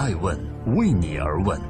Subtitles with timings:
[0.00, 0.34] 爱问
[0.76, 1.60] 为你而问。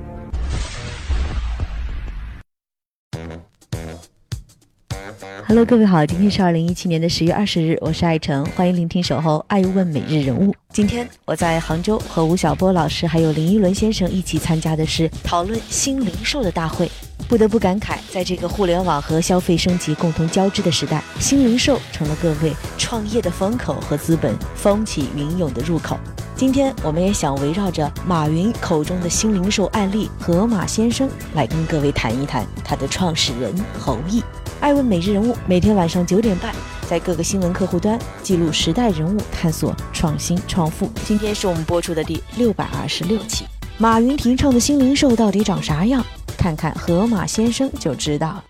[5.48, 10.54] Hello，各位好，今天是二零一七年的十月二十日，我是爱成，欢迎聆听守候爱问每日人物。
[10.72, 16.88] 今天我在杭州和吴晓波老师还有林依轮先生一起参加的是讨论新零售的大会。
[17.28, 25.98] 不得不感慨，在这个互联网和消费升级共同交织的时代，新零售成了各位创业的风口和资本风起云涌的入口。
[26.40, 34.22] 今天我们也想围绕着马云口中的新零售案例盒马鲜生，来跟各位谈一谈他的创始人侯毅。
[34.58, 36.54] 爱问每日人物，每天晚上九点半，
[36.88, 40.90] 在各个新闻客户端记录时代人物，探索创新创富。
[41.04, 43.44] 今天是我们播出的第六百二十六期。
[43.76, 46.02] 马云提倡的新零售到底长啥样？
[46.38, 48.44] 看看盒马鲜生就知道了。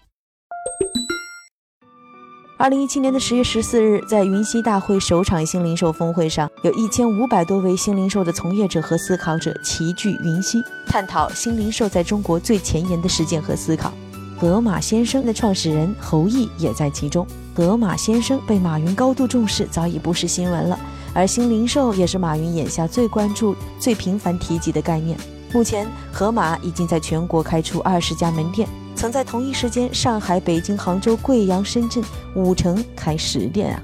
[2.61, 13.91] 二零一七年的十月十四日，在云栖大会首场新零售峰会上，有一千五百多位新零售的从业者和思考者齐聚云栖，探讨新零售在中国最前沿的实践和思考。
[14.39, 17.27] 盒马鲜生的创始人侯毅也在其中。
[17.55, 20.79] 盒马鲜生被马云高度重视，早已不是新闻了。
[21.15, 25.19] 而新零售也是马云眼下最关注、最频繁提及的概念。
[25.55, 28.69] 目前，盒马已经在全国开出二十家门店，
[29.01, 32.05] 曾在同一时间，上海、北京、杭州、贵阳、深圳
[32.37, 33.83] 五城开十店啊。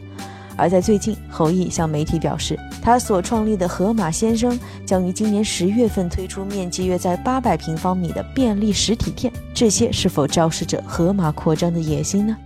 [0.59, 9.33] 而在最近，侯毅向媒体表示，他所创立的盒马鲜生将于今年十月份推出面积约在八百平方米的便利实体店。
[9.55, 12.37] 这些是否昭示着盒马扩张的野心呢？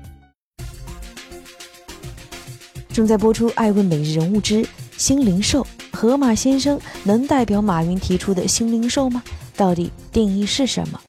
[2.93, 4.65] 正在播出《爱问每日人物之
[4.97, 9.21] 新零售》，盒马鲜生能代表马云提出的新零售吗？
[9.57, 11.01] 到底定义是什么？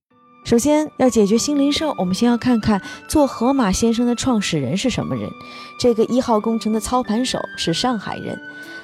[0.51, 5.31] 首先要解决新零售，我们先要看看做盒马先生的创始人是什么人。
[5.79, 8.37] 这个一号工程的操盘手是上海人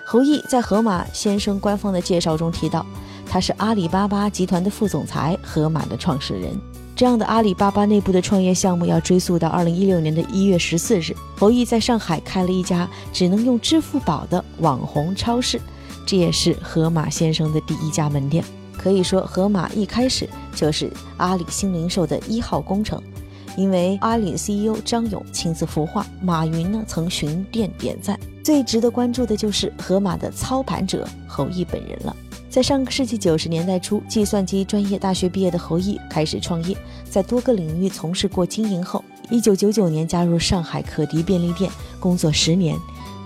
[0.05, 2.85] 侯毅，在盒马先生官方的介绍中提到，
[3.29, 6.57] 他是阿里巴巴集团的副总裁，盒马的创始人。
[6.95, 15.59] 这样的阿里巴巴内部的创业项目要追溯到二零一六年的一月十四日，侯毅在上海开了一家只能用支付宝的网红超市，
[16.05, 18.41] 这也是盒马先生的第一家门店。
[18.77, 23.01] 可以说，盒马一开始就是阿里新零售的一号工程，
[23.57, 28.19] 因为阿里 CEO 张勇亲自孵化，马云呢曾巡店点赞。
[28.43, 32.15] 最值得关注的就是盒马的操盘者侯毅本人了。
[32.49, 36.75] 在上个世纪九十年代初，计算机专业大学毕业的侯毅开始创业，
[37.09, 42.75] 在多个领域从事过经营后，一九九九年加入上海可迪便利店工作十年。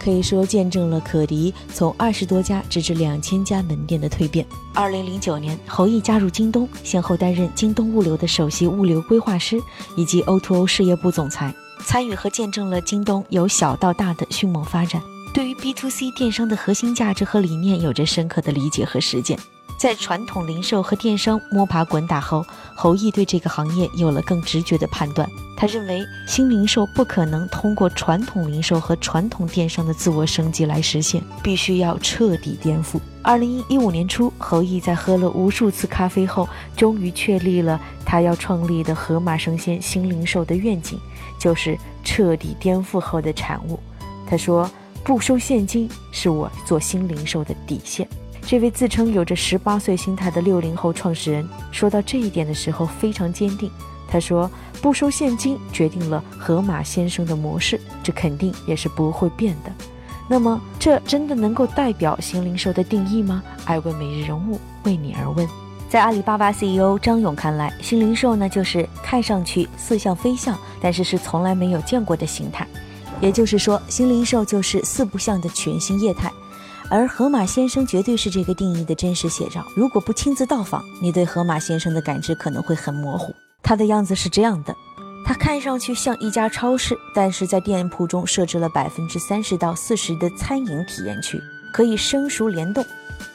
[0.02, 4.44] 可以说见证了可迪从二十多家直至两千家门店的蜕变。
[4.74, 9.62] 二零零九年，侯毅加入京东，先后担任京东物流的首席物流规划师
[9.96, 11.54] 以及 O2O 事业部总裁，
[11.86, 15.00] 参与和见证了京东由小到大的迅猛发展，
[15.36, 19.38] 对于 B to C 电商的核心价值和理念有着深刻的理解和实践。
[19.82, 25.28] 在传统零售和电商摸爬滚打后，侯毅对这个行业有了更直觉的判断。
[25.58, 33.00] 他认为，新零售不可能通过传统零售和传统电商的自我升级来实现，必须要彻底颠覆。
[33.24, 41.00] 二零一五年初，侯毅在喝了无数次咖啡后，终于确立了他要创立的盒马生鲜新零售的愿景，
[41.40, 43.80] 就是彻底颠覆后的产物。
[44.28, 44.70] 他说
[45.04, 48.08] ：“不收现金是我做新零售的底线。”
[48.46, 53.72] 这位自称有着十八岁心态的六零后创始人说到这一点的时候非常坚定。
[54.10, 59.72] 他说：“不收现金决定了盒马先生的模式，这肯定也是不会变的。
[60.28, 65.48] 那么，这真的能够代表新零售的定义吗？”爱问每日人物为你而问。
[65.88, 72.68] 在阿里巴巴 CEO 张勇看来，新零售呢就是看上去似像非像，但是是从来没有见过的形态。
[73.22, 76.30] 也就是说，新零售就是四不像的全新业态。
[76.92, 79.66] 而盒马先生绝对是这个定义的真实写照。
[79.78, 83.34] 如果不亲自到访，你对盒马先生的感知可能会很模糊。
[83.64, 84.76] 他的样子是这样的：
[85.26, 91.42] 他看上去像一家超市，但是在店铺中设置了百分之三十到四十的餐饮体验区，
[91.72, 92.86] 可以生熟联动。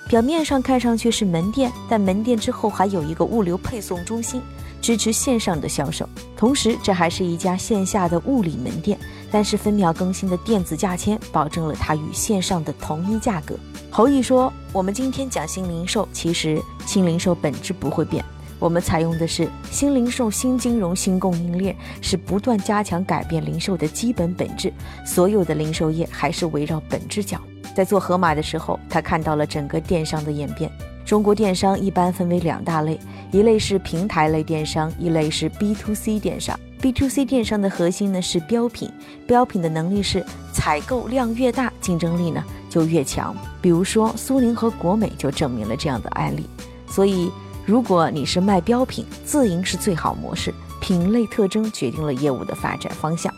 [0.06, 4.42] 表面上看上去是门店，但门店之后还有一个物流配送中心，
[4.82, 6.06] 支持线上的销售。
[6.36, 8.98] 同时，这还是一家线下的物理门店。
[9.30, 13.56] 但是分秒更新的电子价签保证了它与线上的同一价格。
[13.90, 18.24] 侯毅说：“我们今天讲新零售，其实新零售本质不会变，
[18.58, 24.72] 我们采用的是新零售、新金融、新供应链，是不断加强改变零售的基本本质。
[25.04, 27.42] 所有的零售业还是围绕本质讲。
[27.74, 30.70] 在做盒马的时候，他看到了整个电商的演变。
[31.04, 32.98] 中国电商一般分为两大类，
[33.32, 38.88] 一类是平台类电商，一类是 B to C 电商。” B to C 电商的核心呢是标品，
[39.26, 42.40] 标品的能力是采购量越大，竞争力呢
[42.70, 43.34] 就越强。
[43.60, 46.46] 比如说苏宁和国美就证明了这样的案例。
[46.88, 47.28] 所以，
[47.64, 53.34] 如果你是卖标品，自营是最好模式，品类特征决定了业务的发展方向。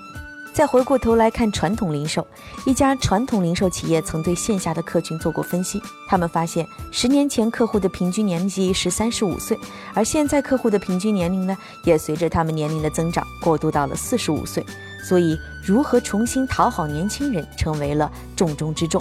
[0.58, 2.26] 再回过头来看传统零售，
[2.66, 9.56] 一家传统零售企业曾对线下的客群做过分析，他们发现，十年前客户的平均年纪是三十五岁，
[9.94, 14.66] 而现在客户的平均年龄呢，也随着他们年龄的增长过渡到了四十五岁。
[15.04, 19.00] 所以，如何重新讨好年轻人，成为了重中之重。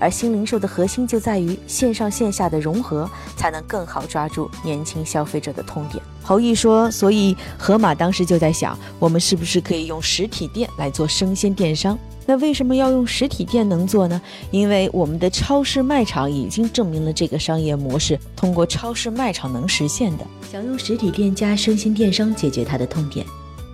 [0.00, 6.02] 而新零售的核心就在于线上线下的融合，才能更好抓住年轻消费者的痛点。
[6.26, 11.96] 侯毅说：“所以盒马当时就在想，我们是不是可以用实体店来做生鲜电商？
[12.26, 14.20] 那为什么要用实体店能做呢？
[14.50, 20.26] 因为我们的超市卖场已经证明了这个商业模式通过超市卖场能实现的。
[20.50, 23.24] 想用实体店加生鲜电商解决它的痛点。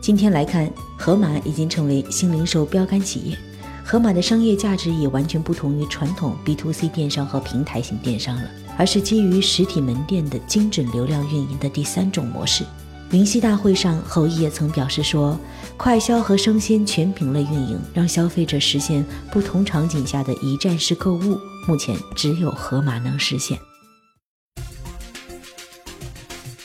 [0.02, 3.38] 今天来看，盒马已经成为新零售标杆企业。”
[3.82, 8.44] 盒马的商业价值也完全不同于传统 B to C 电商和平台型电商了，
[8.77, 12.65] 而是基于实体门店的精准流量运营的第三种模式。
[13.11, 15.39] 云溪大会上，侯毅也曾表示说，
[15.77, 21.39] 快销和生鲜全品类运营，让消费者实现不同场景下的一站式购物，
[21.69, 23.59] 目前只有盒马能实现。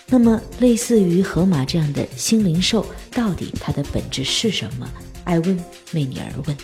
[0.09, 4.89] 那么，类似于盒马这样的新零售，到底它的本质是什么？
[5.25, 5.59] 爱问
[5.93, 6.57] 为你而问。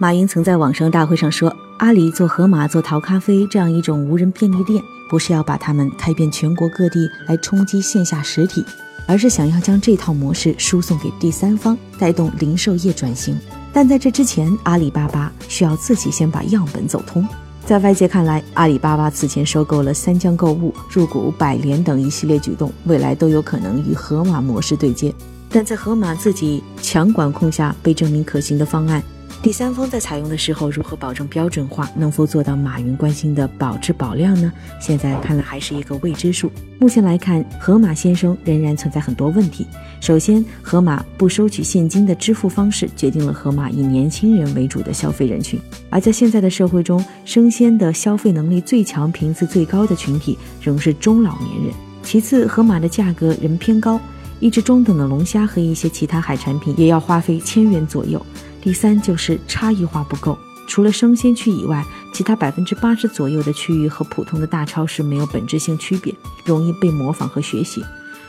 [0.00, 4.80] 马云曾在网上大会上说：“阿里做盒马做淘咖啡这样一种无人便利店，
[5.10, 8.64] 不是要把它们开遍全国各地来冲击线下实体，
[9.08, 13.36] 而是想要将这套模式输送给第三方，带动零售业转型。
[13.72, 17.26] 但在这之前，阿里巴巴需要自己先把样本走通。
[17.66, 25.12] 在外界看来，阿里巴巴此前收购了三江购物、入股百联等一系列举动，未来都有可能与盒马模式对接。
[25.50, 29.02] 但在盒马自己强管控下，被证明可行的方案。”
[29.40, 31.88] 第三方在采用的时候如何保证标准化？
[31.94, 34.52] 能否做到马云关心的保质保量呢？
[34.80, 36.50] 现在看来还是一个未知数。
[36.80, 39.66] 目前来看，盒马先生仍然存在很多问题。
[40.00, 45.58] 首先，盒马不收取现金的支付方式，决定了盒马以年轻人为主的消费人群。
[45.88, 51.72] 而在现在的社会中，生鲜的消费能力最强、频次最高的群体仍是中老年人。
[52.02, 54.00] 其次，盒马的价格仍偏高，
[54.40, 58.24] 一只中等的龙虾和一些其他海产品也要花费千元左右。
[58.60, 66.14] 第三就是差异化不够，除了生鲜区以外，其他百分之八十左右的区域和普通的大超市没有本质性区别，
[66.44, 67.84] 容易被模仿和学习。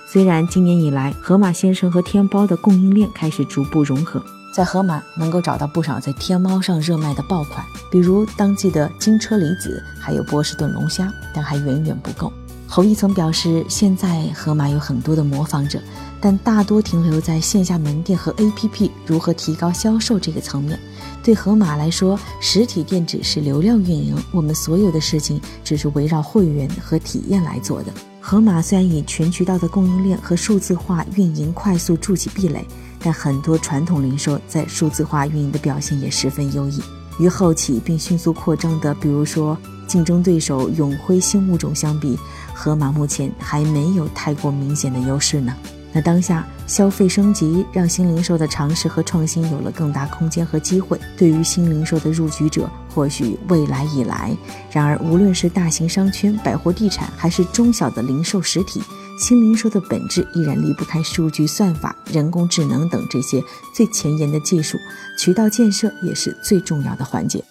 [0.05, 4.23] 虽然今年以来，盒马鲜生和天猫的供应链开始逐步融合，
[4.53, 12.31] 在盒马能够找到不少在天猫上热卖的爆款，比如当季的金车厘子，还有波士顿龙虾，但还远远不够。
[12.71, 15.81] 侯一曾表示，现在盒马有很多的模仿者。
[16.21, 20.77] 但大多停留在线下门店和 APP 如何提高销售这个层面。
[21.23, 27.91] 对盒马来说，实体店只是流量运营，我们所有的事情只是围绕会员和体验来做的。
[28.19, 32.63] 盒马虽然以全渠道的供应链和数字化运营快速筑起壁垒，
[32.99, 36.79] 但很多传统零售在数字化运营的表现也十分优异。
[37.19, 42.17] 与后起并迅速扩张的，比如说竞争对手永辉新物种相比，
[42.53, 45.53] 盒马目前还没有太过明显的优势呢。
[45.91, 50.99] 那当下消费升级，让新零售的尝试和创新有了更大空间和机会。
[51.17, 54.37] 对于新零售的入局者，或许未来已来。
[54.71, 58.83] 然而，无论是大型商圈、百货地产，还是中小的零售实体，
[59.19, 64.77] 新零售的本质依然离不开数据算法、人工智能等这些最前沿的技术。
[65.17, 67.43] 渠道建设也是最重要的环节。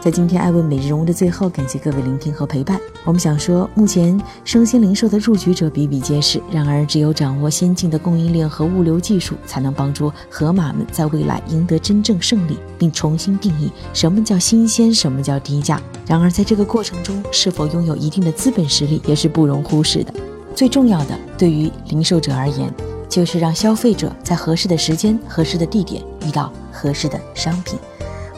[0.00, 2.80] 在今天艾问每日人物的最后，感谢各位聆听和陪伴。
[3.04, 15.78] 我们想说，目前生鲜零售的入局者比比皆是，然而只有掌握先进的供应链和物流技术，才能帮助盒马们在未来赢得真正胜利，并重新定义什么叫新鲜，什么叫低价。
[16.06, 20.14] 然而在这个过程中，是否拥有一定的资本实力也是不容忽视的。
[20.54, 22.72] 最重要的，对于零售者而言，
[23.06, 27.78] 就是让消费者在合适的时间、合适的地点遇到合适的商品。